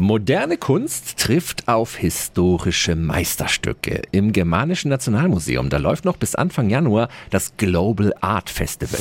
[0.00, 4.00] Moderne Kunst trifft auf historische Meisterstücke.
[4.12, 8.98] Im Germanischen Nationalmuseum, da läuft noch bis Anfang Januar das Global Art Festival.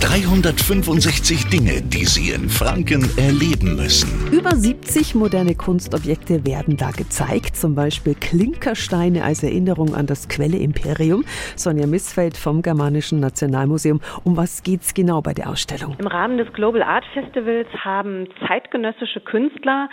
[0.00, 4.08] 365 Dinge, die Sie in Franken erleben müssen.
[4.32, 11.26] Über 70 moderne Kunstobjekte werden da gezeigt, zum Beispiel Klinkersteine als Erinnerung an das Quelle-Imperium.
[11.56, 14.00] Sonja Missfeld vom Germanischen Nationalmuseum.
[14.24, 15.96] Um was geht's genau bei der Ausstellung?
[15.98, 19.90] Im Rahmen des Global Art Festivals haben zeitgenössische Künstler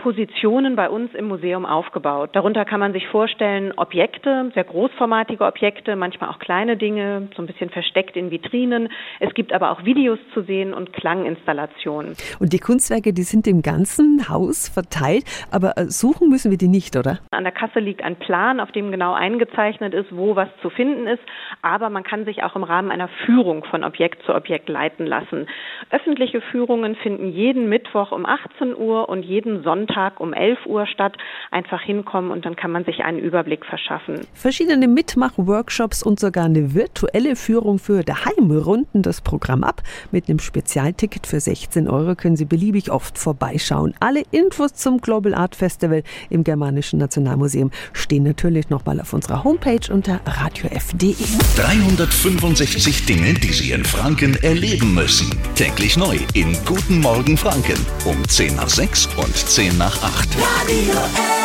[0.00, 2.30] Positionen bei uns im Museum aufgebaut.
[2.32, 7.46] Darunter kann man sich vorstellen Objekte, sehr großformatige Objekte, manchmal auch kleine Dinge, so ein
[7.46, 8.88] bisschen versteckt in Vitrinen.
[9.20, 12.14] Es gibt aber auch Videos zu sehen und Klanginstallationen.
[12.38, 16.68] Und die Kunstwerke, die sind im ganzen Haus verteilt, aber äh, suchen müssen wir die
[16.68, 17.18] nicht, oder?
[17.30, 21.08] An der Kasse liegt ein Plan, auf dem genau eingezeichnet ist, wo was zu finden
[21.08, 21.22] ist,
[21.60, 25.46] aber man kann sich auch im Rahmen einer Führung von Objekt zu Objekt leiten lassen.
[25.90, 30.86] Öffentliche Führungen finden jeden Mittwoch um 18 Uhr und jeden Sonntag Sonntag um 11 Uhr
[30.86, 31.16] statt.
[31.50, 34.20] Einfach hinkommen und dann kann man sich einen Überblick verschaffen.
[34.34, 39.82] Verschiedene Mitmach-Workshops und sogar eine virtuelle Führung für daheim runden das Programm ab.
[40.12, 43.94] Mit einem Spezialticket für 16 Euro können Sie beliebig oft vorbeischauen.
[44.00, 49.92] Alle Infos zum Global Art Festival im Germanischen Nationalmuseum stehen natürlich nochmal auf unserer Homepage
[49.92, 51.14] unter radiof.de.
[51.56, 55.30] 365 Dinge, die Sie in Franken erleben müssen.
[55.54, 60.36] Täglich neu in Guten Morgen Franken um 10 nach 6 und 10 nach 8.
[60.36, 61.39] Radio